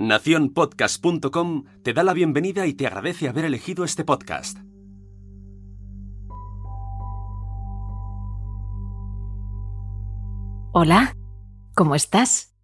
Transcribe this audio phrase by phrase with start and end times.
[0.00, 4.56] Naciónpodcast.com te da la bienvenida y te agradece haber elegido este podcast.
[10.72, 11.14] Hola,
[11.74, 12.54] ¿cómo estás?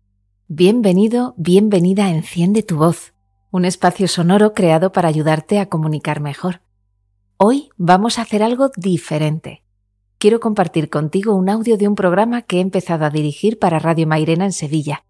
[0.49, 3.13] Bienvenido, bienvenida a Enciende tu voz,
[3.51, 6.63] un espacio sonoro creado para ayudarte a comunicar mejor.
[7.37, 9.63] Hoy vamos a hacer algo diferente.
[10.17, 14.07] Quiero compartir contigo un audio de un programa que he empezado a dirigir para Radio
[14.07, 15.05] Mairena en Sevilla.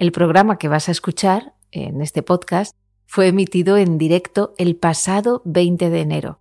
[0.00, 2.76] El programa que vas a escuchar en este podcast
[3.06, 6.40] fue emitido en directo el pasado 20 de enero.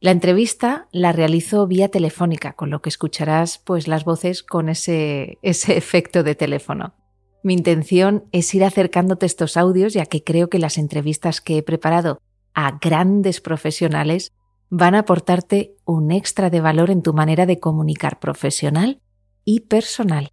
[0.00, 5.38] La entrevista la realizo vía telefónica, con lo que escucharás pues las voces con ese,
[5.42, 6.94] ese efecto de teléfono.
[7.42, 11.62] Mi intención es ir acercándote estos audios ya que creo que las entrevistas que he
[11.62, 12.20] preparado
[12.54, 14.32] a grandes profesionales
[14.68, 19.00] van a aportarte un extra de valor en tu manera de comunicar profesional
[19.44, 20.32] y personal.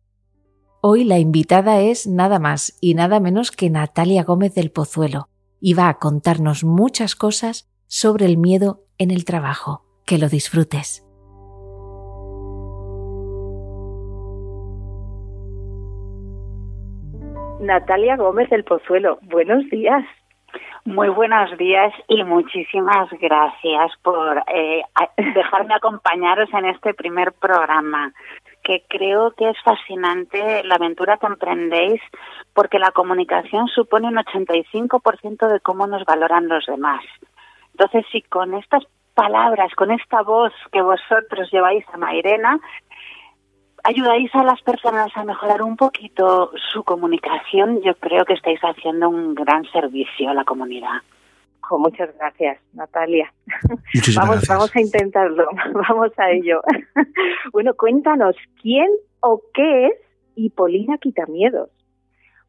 [0.85, 5.29] Hoy la invitada es nada más y nada menos que Natalia Gómez del Pozuelo
[5.61, 9.85] y va a contarnos muchas cosas sobre el miedo en el trabajo.
[10.05, 11.07] Que lo disfrutes.
[17.61, 20.03] Natalia Gómez del Pozuelo, buenos días.
[20.83, 24.81] Muy buenos días y muchísimas gracias por eh,
[25.33, 28.11] dejarme acompañaros en este primer programa
[28.63, 32.01] que creo que es fascinante la aventura que emprendéis
[32.53, 37.03] porque la comunicación supone un 85% de cómo nos valoran los demás.
[37.71, 42.59] Entonces, si con estas palabras, con esta voz que vosotros lleváis a Mairena,
[43.83, 49.09] ayudáis a las personas a mejorar un poquito su comunicación, yo creo que estáis haciendo
[49.09, 51.01] un gran servicio a la comunidad
[51.79, 53.33] muchas gracias, Natalia.
[54.15, 55.47] vamos, vamos a intentarlo,
[55.89, 56.61] vamos a ello.
[57.53, 58.87] bueno, cuéntanos, ¿quién
[59.21, 59.93] o qué es
[60.35, 61.69] Hipolina Quitamiedos?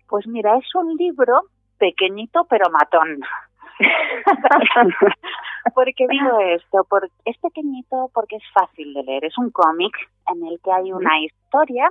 [0.08, 1.42] Pues mira, es un libro
[1.78, 3.20] pequeñito pero matón.
[5.74, 6.86] ¿Por qué digo esto?
[6.88, 9.24] Porque es pequeñito porque es fácil de leer.
[9.24, 9.96] Es un cómic
[10.32, 11.88] en el que hay una historia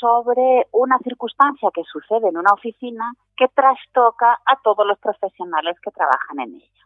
[0.00, 5.90] sobre una circunstancia que sucede en una oficina que trastoca a todos los profesionales que
[5.90, 6.80] trabajan en ella.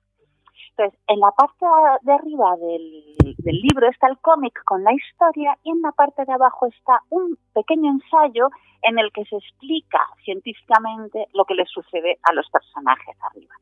[0.76, 1.64] Entonces, en la parte
[2.02, 6.24] de arriba del, del libro está el cómic con la historia y en la parte
[6.24, 8.48] de abajo está un pequeño ensayo
[8.82, 13.54] en el que se explica científicamente lo que le sucede a los personajes arriba.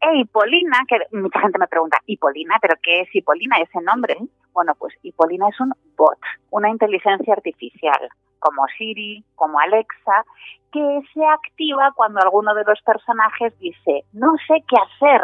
[0.00, 2.56] E Hipolina, que mucha gente me pregunta, ¿Hipolina?
[2.62, 3.58] ¿Pero qué es Hipolina?
[3.58, 4.16] Ese nombre.
[4.52, 6.18] Bueno, pues Hipolina es un bot,
[6.50, 10.24] una inteligencia artificial como Siri, como Alexa,
[10.72, 15.22] que se activa cuando alguno de los personajes dice, no sé qué hacer.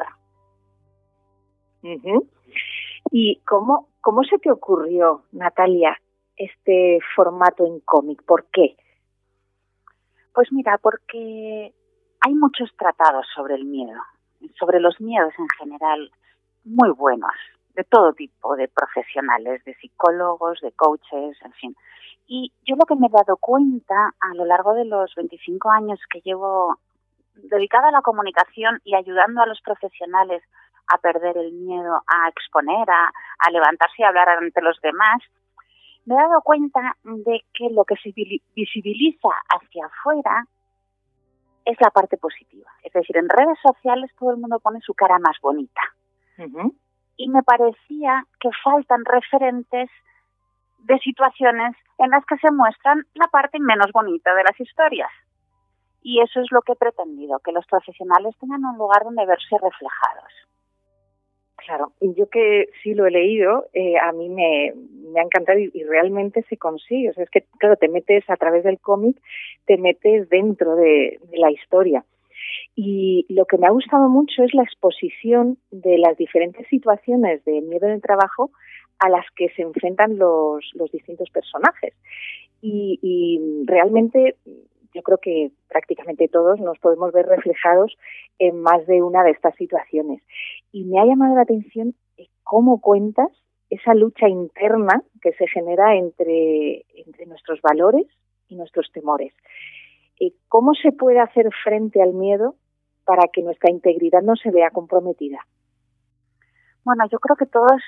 [3.10, 5.98] ¿Y cómo, cómo se te ocurrió, Natalia,
[6.36, 8.22] este formato en cómic?
[8.25, 8.76] ¿Por qué?
[10.32, 11.72] Pues mira, porque
[12.20, 14.00] hay muchos tratados sobre el miedo,
[14.58, 16.10] sobre los miedos en general,
[16.64, 17.32] muy buenos,
[17.75, 21.76] de todo tipo de profesionales, de psicólogos, de coaches, en fin.
[22.27, 26.01] Y yo lo que me he dado cuenta a lo largo de los 25 años
[26.11, 26.79] que llevo
[27.35, 30.43] dedicada a la comunicación y ayudando a los profesionales
[30.93, 35.21] a perder el miedo, a exponer, a, levantarse y hablar ante los demás,
[36.07, 38.12] me he dado cuenta de que lo que se
[38.55, 40.45] visibiliza hacia afuera
[41.65, 42.71] es la parte positiva.
[42.83, 45.81] Es decir, en redes sociales todo el mundo pone su cara más bonita.
[47.17, 49.89] Y me parecía que faltan referentes
[50.84, 55.11] de situaciones en las que se muestran la parte menos bonita de las historias.
[56.03, 59.56] Y eso es lo que he pretendido, que los profesionales tengan un lugar donde verse
[59.61, 60.33] reflejados.
[61.56, 64.75] Claro, y yo que sí lo he leído, eh, a mí me,
[65.11, 67.09] me, ha encantado y, realmente se consigue.
[67.09, 69.17] O sea, es que, claro, te metes a través del cómic,
[69.65, 72.05] te metes dentro de, de la historia.
[72.77, 77.62] Y lo que me ha gustado mucho es la exposición de las diferentes situaciones de
[77.62, 78.50] miedo en el trabajo
[79.04, 81.94] a las que se enfrentan los, los distintos personajes.
[82.62, 84.37] Y, realmente
[84.94, 87.94] yo creo que prácticamente todos nos podemos ver reflejados
[88.38, 90.23] en más de una de estas situaciones.
[90.73, 91.94] Y me ha llamado la atención
[92.43, 93.29] cómo cuentas
[93.69, 98.06] esa lucha interna que se genera entre, entre nuestros valores
[98.49, 99.34] y nuestros temores.
[100.49, 102.55] ¿Cómo se puede hacer frente al miedo
[103.05, 105.40] para que nuestra integridad no se vea comprometida?
[106.84, 107.82] Bueno, yo creo que todos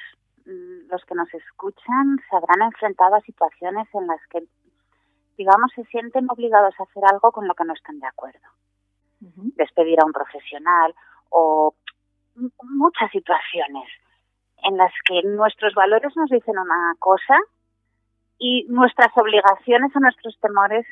[0.47, 4.45] los que nos escuchan se habrán enfrentado a situaciones en las que,
[5.37, 8.47] digamos, se sienten obligados a hacer algo con lo que no están de acuerdo.
[9.21, 10.95] Despedir a un profesional
[11.31, 11.75] o
[12.63, 13.89] muchas situaciones
[14.63, 17.37] en las que nuestros valores nos dicen una cosa
[18.39, 20.87] y nuestras obligaciones o nuestros temores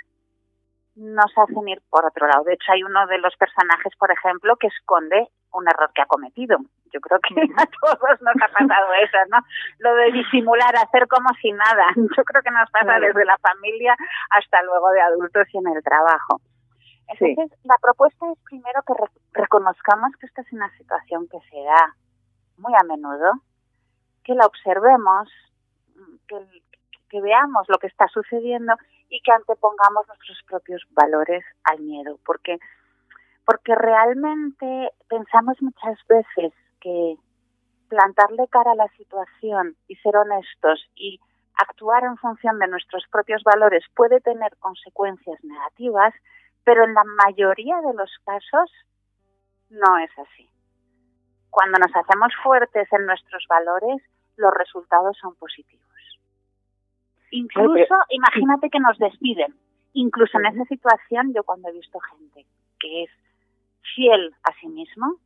[0.97, 2.45] nos hacen ir por otro lado.
[2.45, 6.07] De hecho, hay uno de los personajes, por ejemplo, que esconde un error que ha
[6.07, 6.59] cometido.
[6.95, 9.39] Yo creo que a todos nos ha pasado eso, ¿no?
[9.79, 11.91] Lo de disimular, hacer como si nada.
[11.97, 13.97] Yo creo que nos pasa desde la familia
[14.31, 16.41] hasta luego de adultos y en el trabajo.
[17.09, 18.95] Entonces, la propuesta es primero que
[19.33, 21.95] reconozcamos que esta es una situación que se da
[22.57, 23.33] muy a menudo,
[24.23, 25.29] que la observemos,
[26.29, 26.39] que,
[27.11, 28.73] que veamos lo que está sucediendo
[29.11, 32.59] y que antepongamos nuestros propios valores al miedo, porque
[33.45, 37.17] porque realmente pensamos muchas veces que
[37.89, 41.19] plantarle cara a la situación y ser honestos y
[41.57, 46.13] actuar en función de nuestros propios valores puede tener consecuencias negativas,
[46.65, 48.71] pero en la mayoría de los casos
[49.71, 50.49] no es así.
[51.51, 54.03] Cuando nos hacemos fuertes en nuestros valores,
[54.37, 55.85] los resultados son positivos.
[57.31, 59.55] Incluso, imagínate que nos despiden.
[59.93, 62.45] Incluso en esa situación, yo cuando he visto gente
[62.81, 63.11] que es
[63.95, 65.17] fiel a sí mismo,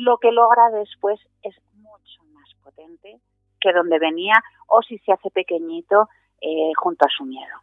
[0.00, 3.20] lo que logra después es mucho más potente
[3.60, 4.34] que donde venía
[4.68, 6.08] o si se hace pequeñito
[6.40, 7.54] eh, junto a su miedo.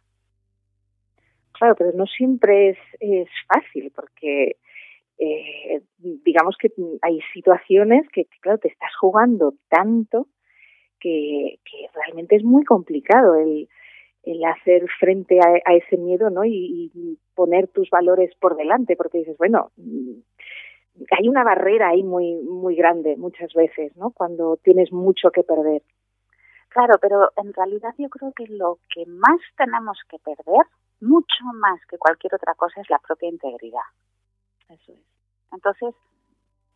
[1.52, 4.56] Claro, pero no siempre es, es fácil porque
[5.18, 6.70] eh, digamos que
[7.02, 10.28] hay situaciones que, claro, te estás jugando tanto
[11.00, 13.68] que, que realmente es muy complicado el,
[14.22, 16.44] el hacer frente a, ese miedo, ¿no?
[16.44, 19.70] Y, poner tus valores por delante, porque dices, bueno,
[21.10, 24.10] hay una barrera ahí muy muy grande muchas veces, ¿no?
[24.10, 25.82] Cuando tienes mucho que perder.
[26.68, 30.66] Claro, pero en realidad yo creo que lo que más tenemos que perder,
[31.00, 33.88] mucho más que cualquier otra cosa, es la propia integridad.
[34.68, 35.00] Eso es.
[35.52, 35.94] Entonces,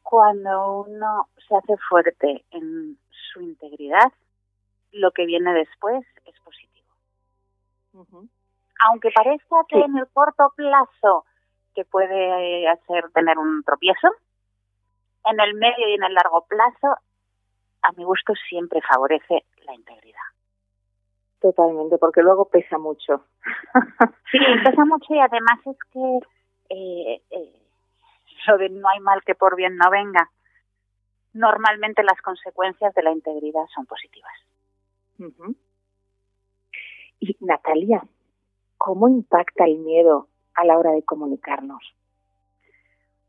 [0.02, 4.12] cuando uno se hace fuerte en su integridad,
[4.92, 6.88] lo que viene después es positivo.
[8.88, 11.24] Aunque parezca que en el corto plazo
[11.74, 14.08] que puede hacer tener un tropiezo,
[15.24, 16.96] en el medio y en el largo plazo,
[17.82, 20.20] a mi gusto siempre favorece la integridad.
[21.40, 23.24] Totalmente, porque luego pesa mucho.
[24.30, 26.18] sí, pesa mucho y además es que
[26.70, 27.62] eh, eh,
[28.46, 30.30] lo de no hay mal que por bien no venga.
[31.34, 34.32] Normalmente las consecuencias de la integridad son positivas.
[37.20, 38.02] Y Natalia,
[38.76, 41.82] ¿cómo impacta el miedo a la hora de comunicarnos?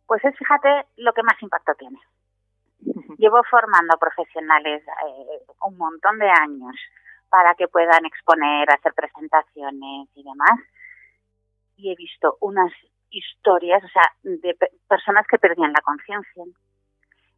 [0.05, 1.99] Pues es, fíjate, lo que más impacto tiene.
[3.17, 6.75] Llevo formando profesionales eh, un montón de años
[7.29, 10.59] para que puedan exponer, hacer presentaciones y demás.
[11.77, 12.71] Y he visto unas
[13.09, 14.55] historias, o sea, de
[14.87, 16.43] personas que perdían la conciencia,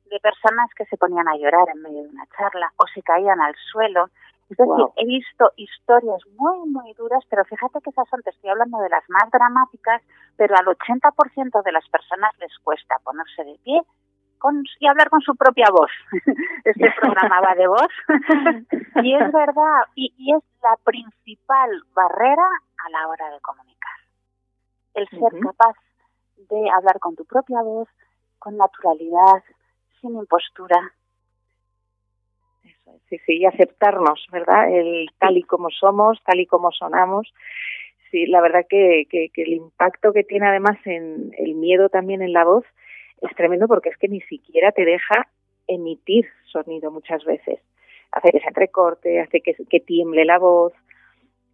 [0.06, 3.40] de personas que se ponían a llorar en medio de una charla o se caían
[3.42, 4.10] al suelo
[4.50, 8.52] es decir, he visto historias muy, muy duras, pero fíjate que esas son, te estoy
[8.52, 10.04] hablando de las más dramáticas,
[10.38, 13.82] pero al 80% de las personas les cuesta ponerse de pie
[14.38, 15.90] con, y hablar con su propia voz.
[16.64, 17.90] este programa va de voz.
[19.04, 22.48] y es verdad, y, y, es la principal barrera
[22.86, 23.98] a la hora de comunicar.
[24.94, 25.76] El ser capaz
[26.38, 27.90] de hablar con tu propia voz,
[28.38, 29.44] con naturalidad,
[30.00, 30.94] sin impostura,
[33.10, 34.70] sí, sí, y aceptarnos, ¿verdad?
[34.72, 37.34] El tal y como somos, tal y como sonamos.
[38.12, 42.34] Sí, la verdad que, que, el impacto que tiene además en el miedo también en
[42.34, 42.64] la voz
[43.22, 45.28] es tremendo porque es que ni siquiera te deja
[45.68, 47.60] emitir sonido muchas veces.
[48.12, 50.74] Hace que se entrecorte, hace que, que tiemble la voz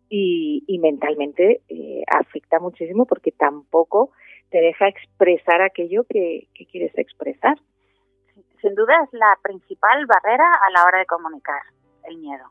[0.09, 4.11] y, y mentalmente eh, afecta muchísimo porque tampoco
[4.49, 7.57] te deja expresar aquello que, que quieres expresar
[8.61, 11.61] sin duda es la principal barrera a la hora de comunicar,
[12.03, 12.45] el miedo.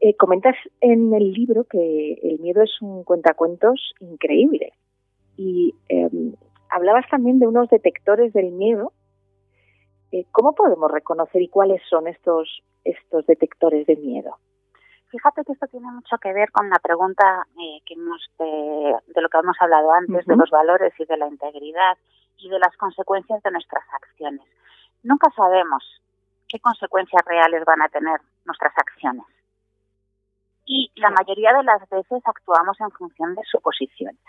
[0.00, 4.72] Eh, comentas en el libro que el miedo es un cuentacuentos increíble
[5.36, 6.34] y em,
[6.70, 8.92] hablabas también de unos detectores del miedo.
[10.10, 14.38] Eh, ¿Cómo podemos reconocer y cuáles son estos, estos detectores de miedo?
[15.08, 19.28] Fíjate que esto tiene mucho que ver con la pregunta eh, que hemos de, lo
[19.28, 21.98] que hemos hablado antes, de los valores y de la integridad
[22.42, 24.46] y de las consecuencias de nuestras acciones.
[25.02, 25.82] Nunca sabemos
[26.48, 29.24] qué consecuencias reales van a tener nuestras acciones.
[30.64, 34.20] Y la mayoría de las veces actuamos en función de suposiciones.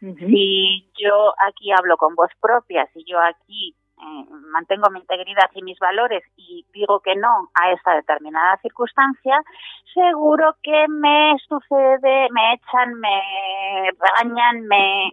[0.00, 5.62] Si yo aquí hablo con voz propia, si yo aquí eh, mantengo mi integridad y
[5.62, 9.42] mis valores y digo que no a esta determinada circunstancia,
[9.94, 15.12] seguro que me sucede, me echan, me regañan, me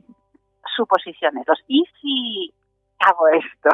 [0.76, 2.54] suposiciones, los y si
[3.00, 3.70] hago esto.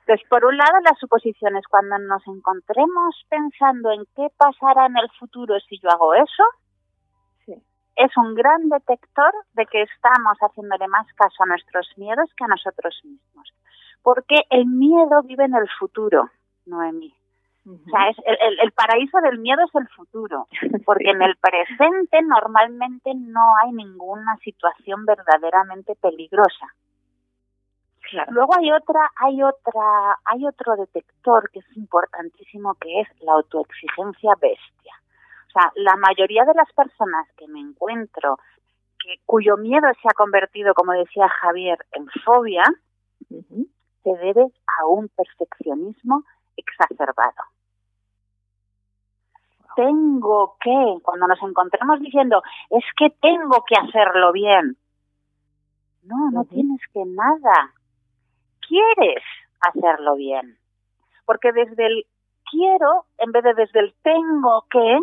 [0.00, 5.10] Entonces, por un lado, las suposiciones, cuando nos encontremos pensando en qué pasará en el
[5.18, 6.44] futuro si yo hago eso,
[7.96, 12.48] es un gran detector de que estamos haciéndole más caso a nuestros miedos que a
[12.48, 13.52] nosotros mismos.
[14.02, 16.30] Porque el miedo vive en el futuro,
[16.66, 17.14] Noemí.
[17.66, 20.46] O sea, es el, el, paraíso del miedo es el futuro,
[20.84, 26.68] porque en el presente normalmente no hay ninguna situación verdaderamente peligrosa.
[28.30, 34.32] Luego hay otra, hay otra, hay otro detector que es importantísimo que es la autoexigencia
[34.40, 34.94] bestia.
[35.48, 38.38] O sea, la mayoría de las personas que me encuentro
[39.00, 42.62] que, cuyo miedo se ha convertido, como decía Javier, en fobia,
[43.28, 44.46] se debe
[44.78, 46.22] a un perfeccionismo
[46.56, 47.44] exacerbado.
[49.74, 54.76] Tengo que, cuando nos encontramos diciendo, es que tengo que hacerlo bien.
[56.02, 57.74] No, no tienes que nada
[58.66, 59.22] quieres
[59.60, 60.58] hacerlo bien.
[61.24, 62.06] Porque desde el
[62.50, 64.98] quiero, en vez de desde el tengo que,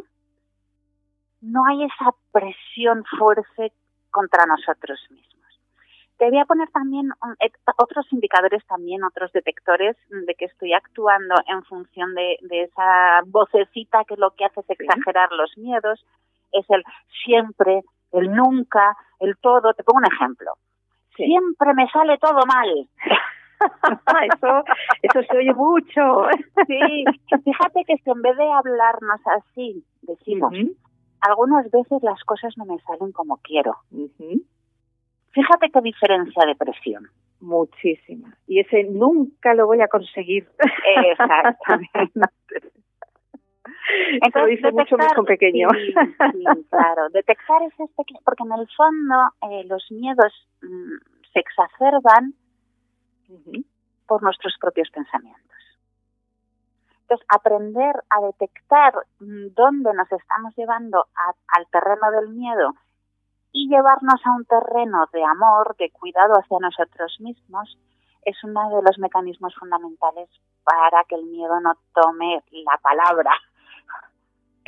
[1.42, 3.74] no hay esa presión fuerte
[4.10, 5.33] contra nosotros mismos.
[6.18, 11.36] Te voy a poner también eh, otros indicadores, también otros detectores de que estoy actuando
[11.48, 16.06] en función de, esa vocecita que lo que hace es exagerar los miedos.
[16.52, 16.84] Es el
[17.26, 19.74] siempre, el nunca, el todo.
[19.74, 20.54] Te pongo un ejemplo.
[21.16, 22.88] Siempre me sale todo mal.
[24.34, 24.64] eso,
[25.02, 26.28] eso se oye mucho.
[26.68, 27.06] sí,
[27.44, 30.54] fíjate que si en vez de hablarnos así, decimos,
[31.22, 33.76] algunas veces las cosas no me salen como quiero.
[35.34, 37.10] Fíjate qué diferencia de presión.
[37.40, 38.38] Muchísima.
[38.48, 40.48] Y ese nunca lo voy a conseguir.
[41.12, 42.22] Exactamente.
[44.22, 45.68] Entonces, dice mucho mucho pequeño.
[45.74, 45.94] Sí,
[46.70, 47.10] claro.
[47.10, 49.16] Detectar ese pequeño, porque en el fondo
[49.50, 50.94] eh, los miedos mm,
[51.34, 52.34] se exacerban
[54.08, 55.42] por nuestros propios pensamientos.
[57.02, 61.08] Entonces, aprender a detectar mm, dónde nos estamos llevando
[61.48, 62.74] al terreno del miedo
[63.54, 67.78] y llevarnos a un terreno de amor, de cuidado hacia nosotros mismos,
[68.26, 70.30] es uno de los mecanismos fundamentales
[70.64, 73.32] para que el miedo no tome la palabra.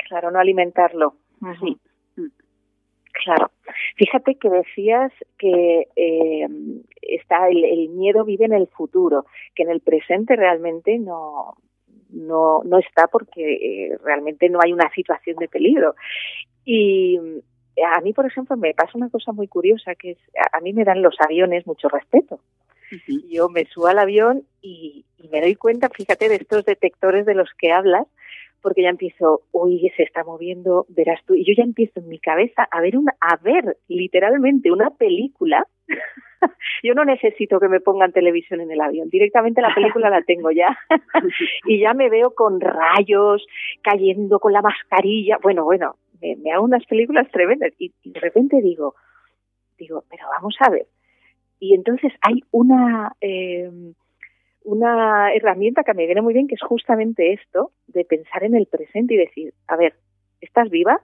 [0.08, 1.14] Claro, no alimentarlo.
[1.60, 1.78] Sí.
[3.24, 3.50] Claro.
[3.96, 6.46] Fíjate que decías que eh,
[7.00, 9.24] está el, miedo vive en el futuro,
[9.54, 11.56] que en el presente realmente no,
[12.10, 15.94] no, no está porque eh, realmente no hay una situación de peligro.
[16.64, 17.18] Y
[17.84, 20.18] a mí, por ejemplo, me pasa una cosa muy curiosa, que es,
[20.52, 22.40] a mí me dan los aviones mucho respeto.
[23.28, 27.34] Yo me subo al avión y, y, me doy cuenta, fíjate, de estos detectores de
[27.34, 28.06] los que hablas,
[28.62, 32.18] porque ya empiezo, uy, se está moviendo, verás tú, y yo ya empiezo en mi
[32.18, 35.66] cabeza a ver una, a ver literalmente una película.
[36.82, 40.50] yo no necesito que me pongan televisión en el avión, directamente la película la tengo
[40.50, 40.76] ya.
[41.66, 43.46] y ya me veo con rayos,
[43.82, 45.38] cayendo con la mascarilla.
[45.42, 48.94] Bueno, bueno, me, hago unas películas tremendas y, y de repente digo,
[49.78, 50.86] digo, pero vamos a ver.
[51.58, 53.70] Y entonces hay una eh,
[54.66, 58.66] una herramienta que me viene muy bien, que es justamente esto, de pensar en el
[58.66, 59.94] presente y decir, a ver,
[60.40, 61.00] ¿estás viva?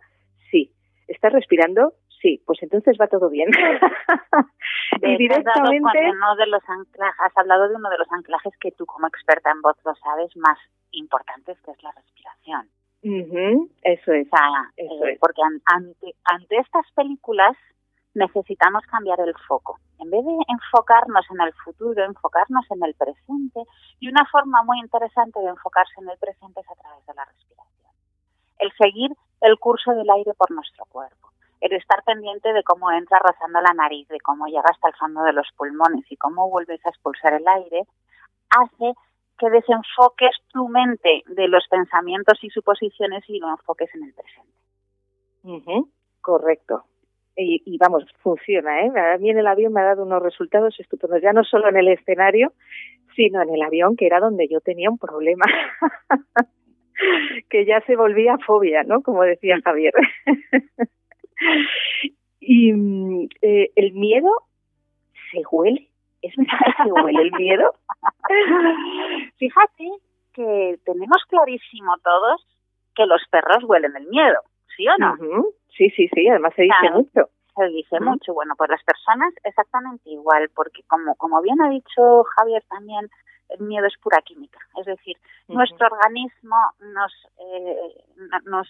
[0.51, 0.73] Sí.
[1.07, 1.95] ¿Estás respirando?
[2.21, 2.43] Sí.
[2.45, 3.49] Pues entonces va todo bien.
[5.01, 6.11] y directamente...
[6.11, 9.53] Uno de los anclajes, has hablado de uno de los anclajes que tú como experta
[9.53, 10.59] en voz lo sabes más
[10.91, 12.69] importantes, que es la respiración.
[13.03, 14.29] Eso es.
[14.77, 15.19] eso eh, es.
[15.19, 17.57] Porque ante, ante estas películas
[18.15, 19.79] necesitamos cambiar el foco.
[19.99, 23.63] En vez de enfocarnos en el futuro, enfocarnos en el presente.
[24.01, 27.25] Y una forma muy interesante de enfocarse en el presente es a través de la
[27.25, 27.93] respiración.
[28.59, 29.11] El seguir
[29.43, 31.31] el curso del aire por nuestro cuerpo.
[31.61, 35.23] El estar pendiente de cómo entra rozando la nariz, de cómo llega hasta el fondo
[35.23, 37.87] de los pulmones y cómo vuelves a expulsar el aire,
[38.51, 38.95] hace
[39.43, 45.91] que desenfoques tu mente de los pensamientos y suposiciones y lo enfoques en el presente.
[46.21, 46.85] Correcto
[47.37, 48.91] y, vamos, funciona, ¿eh?
[49.15, 51.77] A mí en el avión me ha dado unos resultados estupendos, ya no solo en
[51.77, 52.53] el escenario,
[53.17, 55.45] sino en el avión, que era donde yo tenía un problema,
[57.51, 59.03] que ya se volvía fobia, ¿no?
[59.03, 59.95] Como decía Javier.
[62.41, 62.73] y
[63.41, 64.31] eh, el miedo
[65.31, 65.89] se huele,
[66.21, 67.75] ¿es verdad que se huele el miedo?
[69.43, 69.91] Fíjate
[70.33, 72.47] que tenemos clarísimo todos
[72.95, 74.39] que los perros huelen el miedo,
[74.77, 75.17] ¿sí o no?
[75.77, 77.29] Sí, sí, sí, además se dice mucho.
[77.57, 78.35] Se dice mucho.
[78.35, 83.11] Bueno, pues las personas exactamente igual, porque como, como bien ha dicho Javier también,
[83.49, 84.61] el miedo es pura química.
[84.79, 85.17] Es decir,
[85.49, 86.55] nuestro organismo
[86.95, 88.05] nos, eh,
[88.45, 88.69] nos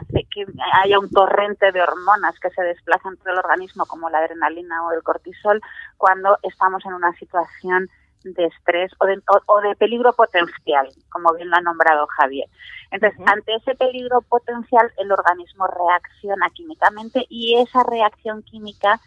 [0.00, 0.46] hace que
[0.82, 4.90] haya un torrente de hormonas que se desplazan por el organismo, como la adrenalina o
[4.90, 5.60] el cortisol,
[5.96, 7.88] cuando estamos en una situación
[8.24, 12.48] de estrés o de, o, de, peligro potencial, como bien lo ha nombrado Javier.
[12.90, 19.00] Entonces, ante ese peligro potencial, el organismo reacciona químicamente y esa reacción química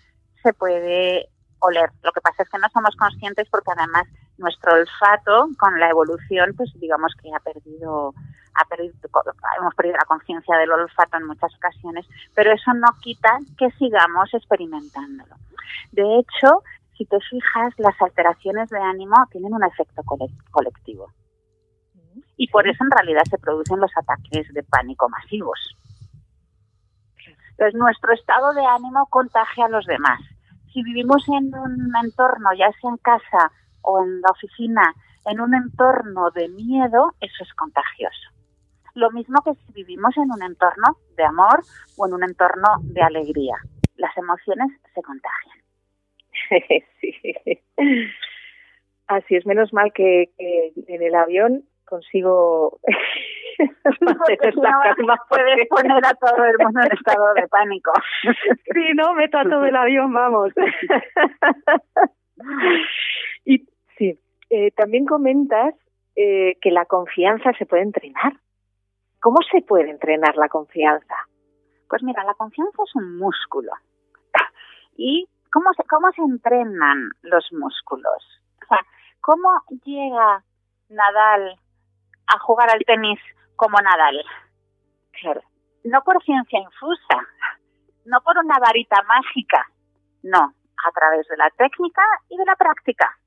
[0.44, 1.30] se puede
[1.60, 1.90] oler.
[2.04, 4.08] Lo que pasa es que no somos conscientes porque además
[4.38, 8.14] nuestro olfato con la evolución, pues digamos que ha perdido,
[8.56, 8.94] ha perdido
[9.60, 14.34] hemos perdido la conciencia del olfato en muchas ocasiones, pero eso no quita que sigamos
[14.34, 15.36] experimentándolo.
[15.92, 16.64] De hecho,
[16.98, 20.02] si te fijas, las alteraciones de ánimo tienen un efecto
[20.52, 21.12] colectivo.
[22.38, 25.76] Y por eso en realidad se producen los ataques de pánico masivos.
[27.52, 30.20] Entonces, nuestro estado de ánimo contagia a los demás.
[30.74, 34.94] Si vivimos en un entorno, ya sea en casa o en la oficina,
[35.26, 38.30] en un entorno de miedo, eso es contagioso.
[38.94, 41.64] Lo mismo que si vivimos en un entorno de amor
[41.98, 43.56] o en un entorno de alegría.
[43.96, 45.55] Las emociones se contagian.
[47.02, 47.22] sí.
[49.08, 52.80] Así es, menos mal que, en el avión consigo
[54.02, 55.18] la calma.
[55.30, 57.92] Puedes poner a todo el mundo en estado de pánico.
[58.74, 60.52] sí, no, meto a todo el avión, vamos.
[63.46, 63.60] y
[63.98, 65.76] sí, eh, también comentas
[66.16, 68.34] eh, que la confianza se puede entrenar.
[69.20, 71.16] ¿Cómo se puede entrenar la confianza?
[71.90, 73.72] Pues mira, la confianza es un músculo.
[74.98, 78.42] Y ¿Cómo se, cómo se entrenan los músculos?
[78.62, 78.80] O sea,
[79.22, 79.50] ¿cómo
[79.86, 80.44] llega
[80.90, 81.58] Nadal
[82.28, 83.18] a jugar al tenis
[83.56, 84.22] como Nadal?
[85.86, 87.26] No por ciencia infusa,
[88.04, 89.66] no por una varita mágica,
[90.24, 93.18] no, a través de la técnica y de la práctica.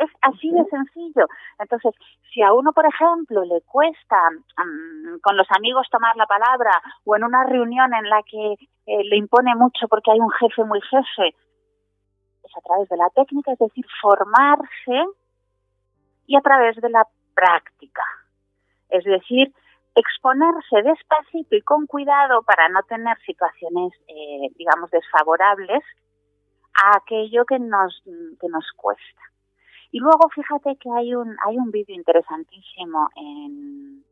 [0.00, 1.26] Es así de sencillo.
[1.58, 1.94] Entonces,
[2.32, 6.70] si a uno, por ejemplo, le cuesta mm, con los amigos tomar la palabra
[7.04, 8.54] o en una reunión en la que
[8.86, 11.36] eh, le impone mucho porque hay un jefe muy jefe,
[12.42, 15.04] es a través de la técnica, es decir, formarse
[16.26, 18.02] y a través de la práctica.
[18.88, 19.52] Es decir,
[19.94, 25.84] exponerse despacito y con cuidado para no tener situaciones, eh, digamos, desfavorables
[26.82, 29.20] a aquello que nos, que nos cuesta.
[29.92, 34.04] Y luego fíjate que hay un, hay un vídeo interesantísimo en,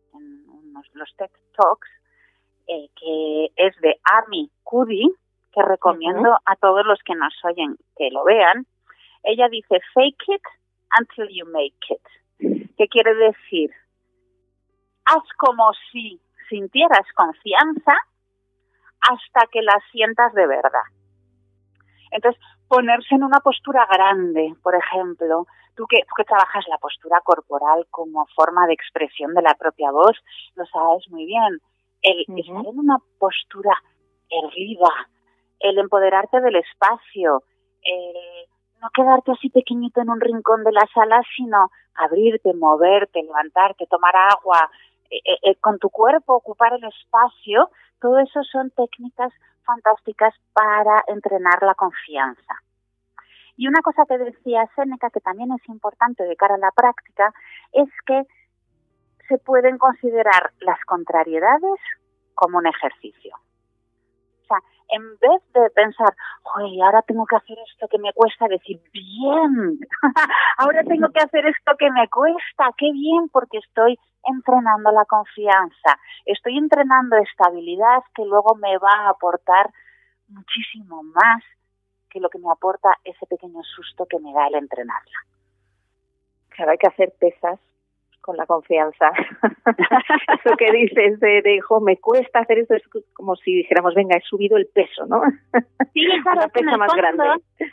[0.95, 1.89] los TED Talks
[2.69, 5.13] eh, que es de Amy Cuddy,
[5.53, 8.67] que recomiendo a todos los que nos oyen que lo vean.
[9.23, 10.43] Ella dice, fake it
[10.99, 12.71] until you make it.
[12.77, 13.71] ¿Qué quiere decir?
[15.05, 17.95] Haz como si sintieras confianza
[19.01, 20.87] hasta que la sientas de verdad.
[22.11, 25.47] Entonces, ponerse en una postura grande, por ejemplo,
[25.79, 29.93] tú que, tú que trabajas la postura corporal como forma de expresión de la propia
[29.93, 30.17] voz,
[30.57, 31.61] lo sabes muy bien.
[32.03, 33.75] El estar en una postura
[34.29, 34.91] erguida,
[35.61, 37.45] el empoderarte del espacio,
[37.83, 38.49] el
[38.83, 44.15] no quedarte así pequeñito en un rincón de la sala, sino abrirte, moverte, levantarte, tomar
[44.17, 44.71] agua,
[45.11, 49.33] eh, eh, eh, con tu cuerpo ocupar el espacio, todo eso son técnicas
[49.65, 52.55] fantásticas para entrenar la confianza.
[53.59, 57.35] Y una cosa que decía Seneca, que también es importante de cara a la práctica,
[57.73, 58.23] es que
[59.27, 61.81] se pueden considerar las contrariedades
[62.35, 63.35] como un ejercicio.
[63.35, 64.59] O sea,
[64.91, 66.15] en vez de pensar,
[66.55, 69.81] oye, ahora tengo que hacer esto que me cuesta, decir, bien,
[70.59, 75.99] ahora tengo que hacer esto que me cuesta, qué bien, porque estoy entrenando la confianza,
[76.27, 79.69] estoy entrenando estabilidad que luego me va a aportar
[80.29, 81.43] muchísimo más
[82.09, 85.19] que lo que me aporta ese pequeño susto que me da el entrenarla.
[86.51, 87.59] Claro, hay que hacer pesas
[88.21, 89.11] con la confianza.
[90.45, 92.83] Eso que dices de, de me cuesta hacer esto, es
[93.15, 95.23] como si dijéramos, venga, he subido el peso, ¿no?
[95.95, 97.25] Sí, claro, la pesa más grande.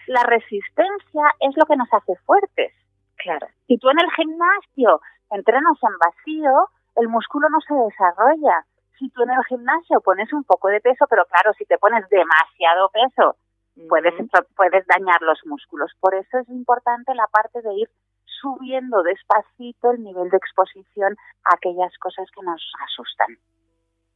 [0.08, 2.71] La resistencia es lo que nos hace fuertes.
[3.17, 3.48] Claro.
[3.67, 8.65] Si tú en el gimnasio entrenas en vacío, el músculo no se desarrolla.
[8.98, 12.08] Si tú en el gimnasio pones un poco de peso, pero claro, si te pones
[12.10, 13.36] demasiado peso
[13.88, 14.13] puedes,
[14.55, 15.91] puedes dañar los músculos.
[15.99, 17.89] Por eso es importante la parte de ir
[18.23, 23.38] subiendo despacito el nivel de exposición a aquellas cosas que nos asustan.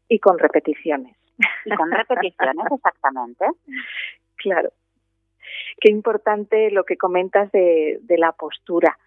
[0.08, 1.16] Y con repeticiones.
[1.66, 3.46] Y con repeticiones, exactamente.
[4.38, 4.72] Claro.
[5.80, 8.98] Qué importante lo que comentas de, de la postura,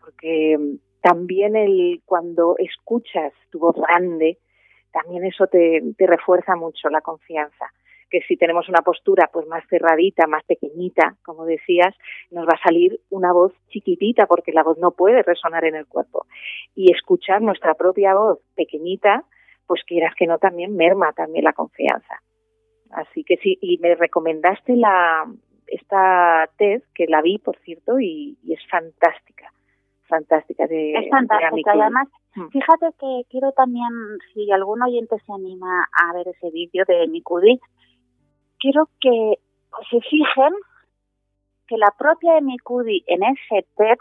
[0.00, 0.56] porque
[1.02, 4.38] también el cuando escuchas tu voz grande,
[4.92, 7.72] también eso te, te refuerza mucho la confianza
[8.10, 11.94] que si tenemos una postura pues más cerradita, más pequeñita, como decías,
[12.30, 15.86] nos va a salir una voz chiquitita porque la voz no puede resonar en el
[15.86, 16.26] cuerpo.
[16.74, 19.24] Y escuchar nuestra propia voz pequeñita,
[19.66, 22.20] pues quieras que no también merma también la confianza.
[22.90, 25.26] Así que sí, y me recomendaste la
[25.66, 29.52] esta TED, que la vi, por cierto, y, es fantástica.
[30.06, 30.66] Fantástica.
[30.66, 31.74] De, es fantástica.
[31.74, 32.48] y además, mm.
[32.48, 33.88] fíjate que quiero también,
[34.32, 37.58] si algún oyente se anima a ver ese vídeo de Mikudi,
[38.64, 39.38] quiero que
[39.90, 40.54] se fijen
[41.66, 43.98] que la propia Mikudi en ese TED,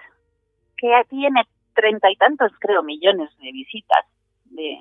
[0.78, 1.44] que tiene
[1.76, 4.06] treinta y tantos, creo, millones de visitas
[4.46, 4.80] de,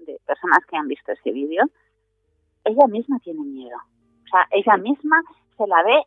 [0.00, 1.64] de personas que han visto ese vídeo,
[2.64, 3.76] ella misma tiene miedo.
[3.76, 5.16] O sea, ella misma
[5.56, 6.02] se la ve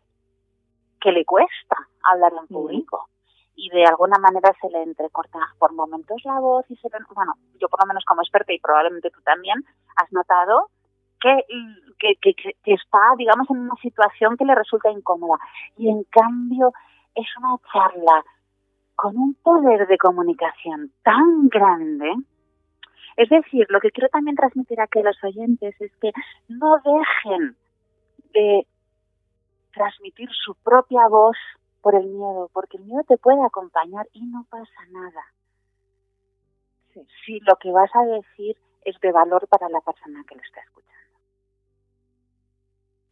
[1.02, 3.08] que le cuesta hablar en público.
[3.56, 7.70] Y de alguna manera se le entrecorta por momentos la voz y se bueno, yo
[7.70, 9.64] por lo menos como experta y probablemente tú también,
[9.96, 10.70] has notado
[11.24, 15.40] que, está, digamos, en una situación que le resulta incómoda.
[15.78, 16.74] Y en cambio
[17.16, 18.24] es una charla
[18.96, 22.14] con un poder de comunicación tan grande
[23.16, 26.12] es decir, lo que quiero también transmitir aquí a los oyentes es que
[26.48, 27.56] no dejen
[28.34, 28.68] de
[29.74, 31.38] transmitir su propia voz
[31.82, 35.22] por el miedo, porque el miedo te puede acompañar y no pasa nada.
[37.26, 40.62] Si lo que vas a decir es de valor para la persona que lo está
[40.62, 40.93] escuchando.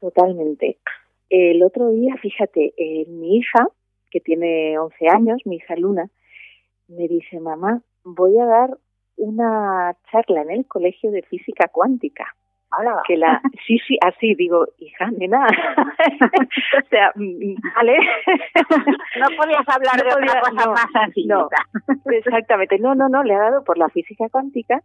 [0.02, 0.80] Totalmente.
[1.30, 3.68] El otro día, fíjate, eh, mi hija,
[4.10, 6.10] que tiene 11 años, mi hija Luna,
[6.90, 8.78] me dice, mamá, voy a dar
[9.16, 12.26] una charla en el colegio de física cuántica.
[12.78, 13.02] Hola.
[13.06, 15.46] Que la, sí, sí, así digo, hija, nena.
[16.84, 17.98] o sea, mm, vale.
[19.20, 21.26] no podías hablar de otra cosa más así.
[21.26, 21.50] No,
[22.12, 22.80] exactamente.
[22.80, 24.82] No, no, no, le ha dado por la física cuántica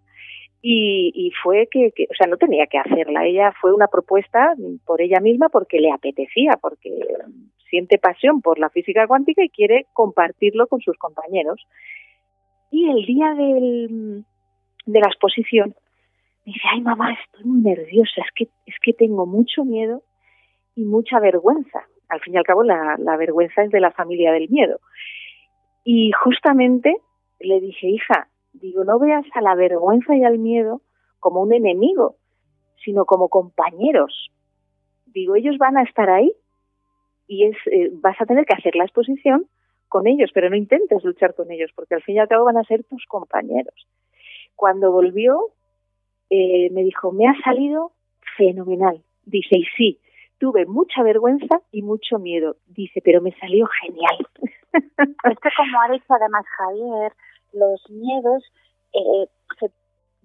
[0.63, 3.25] y, y fue que, que, o sea, no tenía que hacerla.
[3.25, 6.91] Ella fue una propuesta por ella misma porque le apetecía, porque
[7.69, 11.67] siente pasión por la física cuántica y quiere compartirlo con sus compañeros.
[12.71, 14.25] Y el día del,
[14.87, 15.75] de la exposición,
[16.45, 20.03] me dice, ay mamá, estoy muy nerviosa, es que, es que tengo mucho miedo
[20.75, 21.87] y mucha vergüenza.
[22.09, 24.79] Al fin y al cabo, la, la vergüenza es de la familia del miedo.
[25.85, 26.97] Y justamente
[27.41, 28.29] le dije, hija,
[28.61, 30.83] digo, no veas a la vergüenza y al miedo
[31.21, 32.17] como un enemigo,
[32.85, 34.31] sino como compañeros.
[35.07, 36.33] Digo, ellos van a estar ahí
[37.27, 39.47] y es, eh, vas a tener que hacer la exposición
[39.89, 42.59] con ellos, pero no intentes luchar con ellos, porque al fin y al cabo van
[42.59, 43.89] a ser tus compañeros.
[44.55, 45.51] Cuando volvió,
[46.31, 47.93] eh, me dijo, me ha salido
[48.37, 49.03] fenomenal.
[49.25, 50.01] Dice, y sí,
[50.39, 52.57] tuve mucha vergüenza y mucho miedo.
[52.67, 54.29] Dice, pero me salió genial.
[54.73, 57.13] Es que como ha dicho además Javier,
[57.57, 58.45] los miedos
[58.93, 59.29] eh,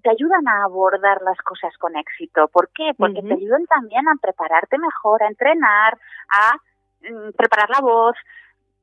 [0.04, 2.48] te ayudan a abordar las cosas con éxito.
[2.48, 2.92] ¿Por qué?
[2.98, 5.98] Porque te ayudan también a prepararte mejor, a entrenar,
[6.30, 6.56] a
[7.02, 8.16] mm, preparar la voz,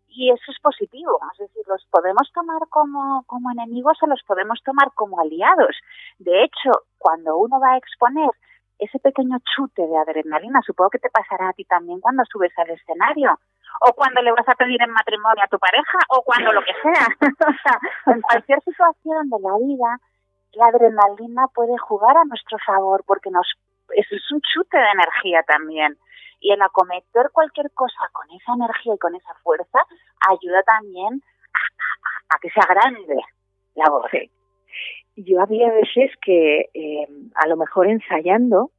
[0.08, 4.60] y eso es positivo, es decir, los podemos tomar como, como enemigos o los podemos
[4.64, 5.76] tomar como aliados.
[6.18, 8.30] De hecho, cuando uno va a exponer
[8.78, 12.70] ese pequeño chute de adrenalina, supongo que te pasará a ti también cuando subes al
[12.70, 13.38] escenario,
[13.80, 16.72] o cuando le vas a pedir en matrimonio a tu pareja, o cuando lo que
[16.82, 17.06] sea.
[18.06, 20.00] en cualquier situación de la vida,
[20.52, 23.46] la adrenalina puede jugar a nuestro favor porque nos
[23.94, 25.96] eso es un chute de energía también
[26.40, 29.78] y el acometer cualquier cosa con esa energía y con esa fuerza
[30.28, 31.22] ayuda también
[32.28, 33.16] a, que sea grande
[33.74, 34.10] la voz.
[35.16, 38.70] Yo había veces que eh, a lo mejor ensayando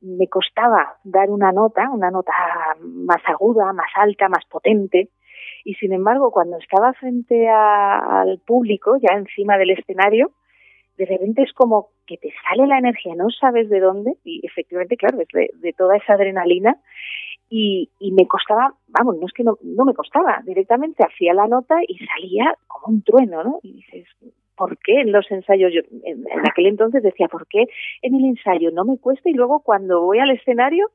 [0.00, 2.32] me costaba dar una nota, una nota
[2.80, 5.08] más aguda, más alta, más potente,
[5.64, 10.32] y sin embargo cuando estaba frente al público, ya encima del escenario,
[10.96, 14.96] de repente es como que te sale la energía, no sabes de dónde, y efectivamente,
[14.96, 16.76] claro, es de, toda esa adrenalina,
[17.48, 21.76] y, me costaba, vamos, no es que no, no me costaba, directamente hacía la nota
[21.86, 23.58] y salía como un trueno, ¿no?
[23.62, 24.06] Y dices,
[24.60, 25.72] ¿por qué en los ensayos?
[25.72, 27.64] Yo en, aquel entonces decía, ¿por qué
[28.02, 30.90] en el ensayo no me cuesta y luego cuando voy al escenario,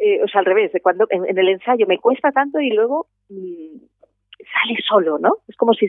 [0.00, 3.06] eh, o sea, al revés, de cuando en, el ensayo me cuesta tanto y luego
[3.28, 3.76] mm,
[4.38, 5.36] sale solo, ¿no?
[5.46, 5.86] Es como si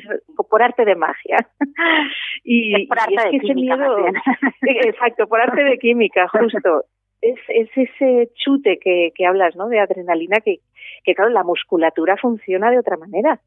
[0.48, 1.38] por arte de magia.
[2.44, 3.98] y, por arte es que ese miedo,
[4.86, 6.84] exacto, por arte de química, justo.
[7.20, 9.70] Es, es ese chute que, que hablas, ¿no?
[9.70, 10.60] De adrenalina que,
[11.04, 13.42] que, claro, la musculatura funciona de otra manera.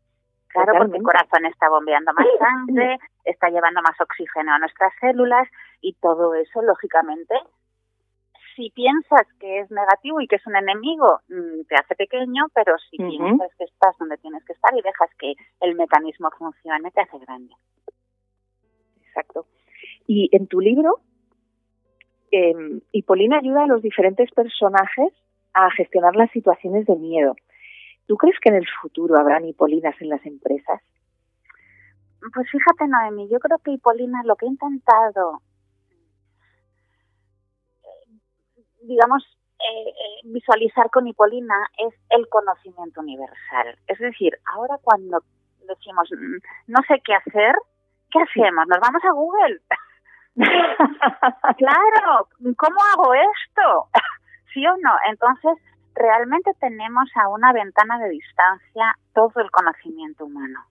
[0.52, 5.48] Claro, porque el corazón está bombeando más sangre, está llevando más oxígeno a nuestras células
[5.80, 7.34] y todo eso, lógicamente,
[8.56, 12.76] si piensas que es negativo y que es un enemigo, mm, te hace pequeño, pero
[12.90, 17.00] si piensas que estás donde tienes que estar y dejas que el mecanismo funcione, te
[17.00, 17.54] hace grande.
[19.06, 19.46] Exacto.
[20.06, 21.00] Y en tu libro,
[22.32, 22.54] eh,
[22.92, 25.12] Hipolina ayuda a los diferentes personajes
[25.54, 27.36] a gestionar las situaciones de miedo.
[28.10, 30.82] ¿Tú crees que en el futuro habrán Hipolinas en las empresas?
[32.34, 35.42] Pues fíjate, Noemi, yo creo que Hipolina lo que ha intentado
[38.82, 39.22] digamos,
[39.60, 43.78] eh, eh, visualizar con Hipolina es el conocimiento universal.
[43.86, 45.22] Es decir, ahora cuando
[45.68, 47.54] decimos mm, no sé qué hacer,
[48.10, 48.66] ¿qué hacemos?
[48.66, 49.60] ¿Nos vamos a Google?
[51.58, 53.88] claro, ¿cómo hago esto?
[54.52, 54.96] ¿Sí o no?
[55.08, 55.62] Entonces,
[55.94, 60.64] realmente tenemos a una ventana de distancia todo el conocimiento humano.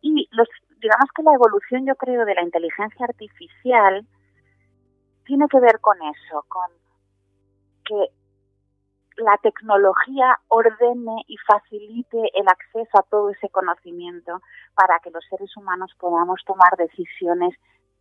[0.00, 0.48] Y los,
[0.80, 4.06] digamos que la evolución, yo creo, de la inteligencia artificial
[5.24, 6.70] tiene que ver con eso, con
[7.84, 8.10] que
[9.16, 14.40] la tecnología ordene y facilite el acceso a todo ese conocimiento
[14.74, 17.54] para que los seres humanos podamos tomar decisiones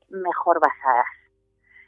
[0.10, 1.23] mejor basadas.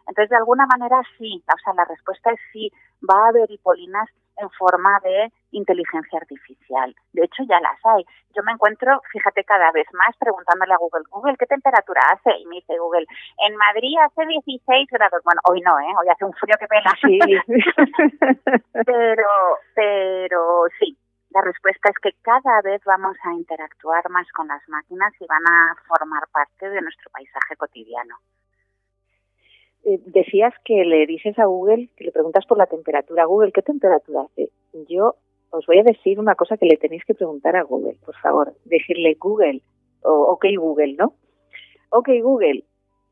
[0.07, 4.09] Entonces, de alguna manera sí, o sea, la respuesta es sí, va a haber hipolinas
[4.37, 6.93] en forma de inteligencia artificial.
[7.13, 8.05] De hecho, ya las hay.
[8.35, 12.37] Yo me encuentro, fíjate, cada vez más preguntándole a Google, Google, ¿qué temperatura hace?
[12.39, 13.05] Y me dice Google,
[13.47, 15.21] en Madrid hace 16 grados.
[15.23, 15.93] Bueno, hoy no, ¿eh?
[15.99, 16.91] Hoy hace un frío que pena.
[17.01, 17.19] Sí.
[18.85, 19.29] pero,
[19.73, 20.97] pero sí,
[21.29, 25.43] la respuesta es que cada vez vamos a interactuar más con las máquinas y van
[25.47, 28.15] a formar parte de nuestro paisaje cotidiano.
[29.85, 33.25] Eh, decías que le dices a Google, que le preguntas por la temperatura.
[33.25, 34.49] Google, ¿qué temperatura hace?
[34.89, 35.15] Yo
[35.51, 38.53] os voy a decir una cosa que le tenéis que preguntar a Google, por favor.
[38.65, 39.61] Decirle Google,
[40.01, 41.13] o OK Google, ¿no?
[41.89, 42.63] OK Google,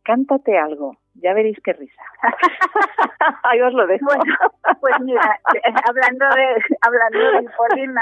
[0.04, 0.98] cántate algo.
[1.14, 2.02] Ya veréis qué risa.
[3.44, 4.06] Ahí os lo dejo.
[4.06, 4.36] Bueno,
[4.82, 8.02] pues mira, eh, hablando de hablando de Hipolina,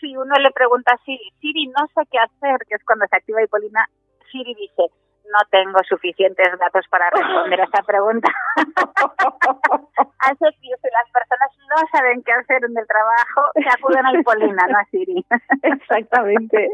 [0.00, 3.16] si uno le pregunta a Siri, Siri, no sé qué hacer, que es cuando se
[3.16, 3.88] activa Hipolina,
[4.30, 4.92] Siri dice,
[5.24, 8.28] no tengo suficientes datos para responder a esta pregunta.
[10.18, 14.12] Así que si las personas no saben qué hacer en el trabajo, se acuden a
[14.18, 15.24] Hipolina, no a Siri.
[15.62, 16.70] Exactamente.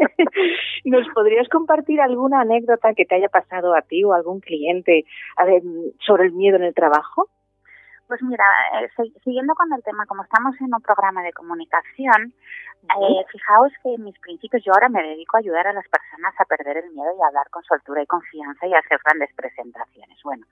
[0.85, 5.05] ¿Nos podrías compartir alguna anécdota que te haya pasado a ti o a algún cliente
[6.07, 7.29] sobre el miedo en el trabajo?
[8.11, 8.45] Pues mira,
[8.83, 8.91] eh,
[9.23, 12.35] siguiendo con el tema, como estamos en un programa de comunicación,
[12.83, 16.35] eh, fijaos que en mis principios yo ahora me dedico a ayudar a las personas
[16.37, 19.31] a perder el miedo y a hablar con soltura y confianza y a hacer grandes
[19.37, 20.19] presentaciones.
[20.25, 20.45] Bueno,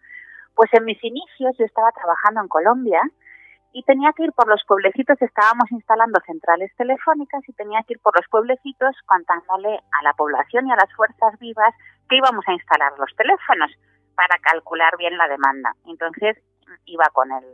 [0.54, 3.02] pues en mis inicios yo estaba trabajando en Colombia
[3.72, 7.98] y tenía que ir por los pueblecitos, estábamos instalando centrales telefónicas y tenía que ir
[7.98, 11.74] por los pueblecitos contándole a la población y a las fuerzas vivas
[12.08, 13.72] que íbamos a instalar los teléfonos
[14.18, 15.72] para calcular bien la demanda.
[15.86, 16.36] Entonces
[16.86, 17.44] iba con el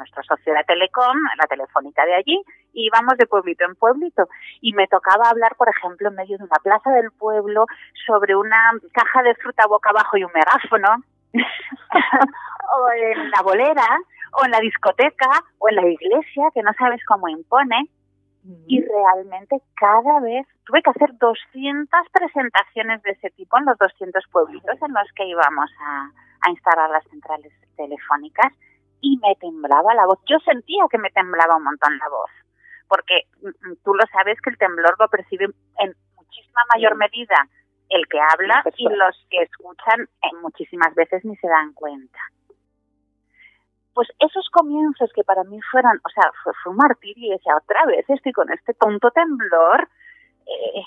[0.00, 2.42] nuestra sociedad Telecom, la telefónica de allí,
[2.72, 4.26] y íbamos de pueblito en pueblito.
[4.62, 7.66] Y me tocaba hablar, por ejemplo, en medio de una plaza del pueblo
[8.06, 13.86] sobre una caja de fruta boca abajo y un megáfono, o en la bolera,
[14.32, 17.90] o en la discoteca, o en la iglesia, que no sabes cómo impone.
[18.66, 24.24] Y realmente cada vez tuve que hacer 200 presentaciones de ese tipo en los 200
[24.32, 28.52] pueblitos en los que íbamos a, a instalar las centrales telefónicas
[29.00, 30.18] y me temblaba la voz.
[30.26, 32.30] Yo sentía que me temblaba un montón la voz,
[32.88, 35.46] porque mm, mm, tú lo sabes que el temblor lo percibe
[35.78, 37.48] en muchísima mayor medida
[37.88, 42.18] el que habla y los que escuchan en muchísimas veces ni se dan cuenta.
[44.00, 47.84] Pues esos comienzos que para mí fueron, o sea, fue, un martirio y decía, otra
[47.84, 49.90] vez estoy con este tonto temblor,
[50.46, 50.82] eh,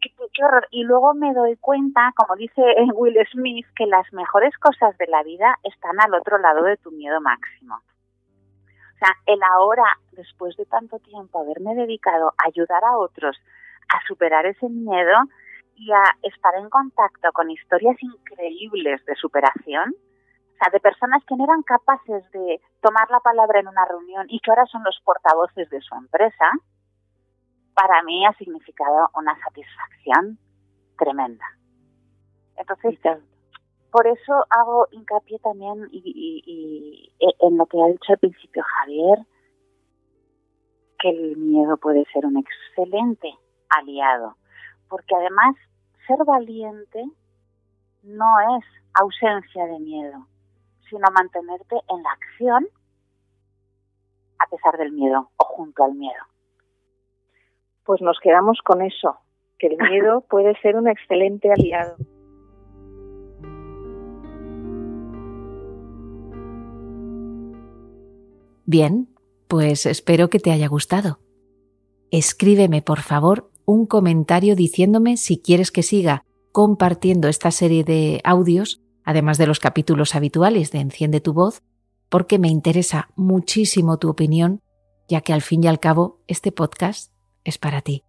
[0.00, 0.66] qué, horror.
[0.70, 2.62] Y luego me doy cuenta, como dice
[2.94, 6.90] Will Smith, que las mejores cosas de la vida están al otro lado de tu
[6.92, 7.74] miedo máximo.
[7.74, 13.36] O sea, el ahora, después de tanto tiempo haberme dedicado a ayudar a otros
[13.90, 15.18] a superar ese miedo
[15.74, 19.94] y a estar en contacto con historias increíbles de superación,
[20.60, 24.40] sea, de personas que no eran capaces de tomar la palabra en una reunión y
[24.40, 26.52] que ahora son los portavoces de su empresa,
[27.74, 30.38] para mí ha significado una satisfacción
[30.98, 31.44] tremenda.
[32.56, 32.98] Entonces,
[33.90, 39.18] por eso hago hincapié también y, en lo que ha dicho al principio Javier,
[40.98, 43.32] que el miedo puede ser un excelente
[43.70, 44.36] aliado,
[44.88, 45.56] porque además
[46.06, 47.02] ser valiente
[48.02, 50.26] no es ausencia de miedo,
[50.90, 52.68] sino mantenerte en la acción
[54.38, 56.30] a pesar del miedo o junto al miedo
[57.90, 59.16] pues nos quedamos con eso,
[59.58, 61.96] que el miedo puede ser un excelente aliado.
[68.64, 69.08] Bien,
[69.48, 71.18] pues espero que te haya gustado.
[72.12, 78.80] Escríbeme, por favor, un comentario diciéndome si quieres que siga compartiendo esta serie de audios,
[79.04, 81.62] además de los capítulos habituales de Enciende tu voz,
[82.08, 84.60] porque me interesa muchísimo tu opinión,
[85.08, 87.12] ya que al fin y al cabo este podcast
[87.44, 88.04] es para ti.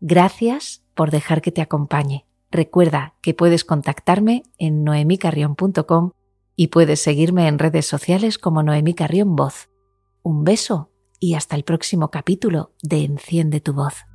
[0.00, 2.26] Gracias por dejar que te acompañe.
[2.50, 6.12] Recuerda que puedes contactarme en noemicarrión.com
[6.56, 9.68] Y puedes seguirme en redes sociales como Noemí Carrión Voz.
[10.22, 14.07] Un beso y hasta el próximo capítulo de Enciende tu voz.